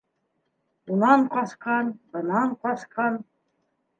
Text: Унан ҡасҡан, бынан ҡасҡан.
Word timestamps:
Унан 0.95 1.25
ҡасҡан, 1.35 1.93
бынан 2.15 2.57
ҡасҡан. 2.65 3.21